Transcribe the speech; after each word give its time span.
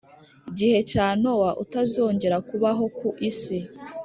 gihe 0.57 0.79
cya 0.91 1.07
Nowa 1.21 1.49
utazongera 1.63 2.37
kubaho 2.49 2.83
ku 2.97 3.09
isi 3.29 3.57